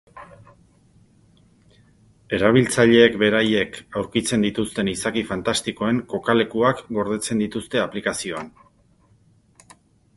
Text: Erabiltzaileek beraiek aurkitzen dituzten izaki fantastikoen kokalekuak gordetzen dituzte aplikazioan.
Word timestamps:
Erabiltzaileek 2.37 3.17
beraiek 3.23 3.77
aurkitzen 4.01 4.47
dituzten 4.47 4.89
izaki 4.95 5.23
fantastikoen 5.31 6.01
kokalekuak 6.15 6.83
gordetzen 6.97 7.43
dituzte 7.47 7.83
aplikazioan. 7.85 8.49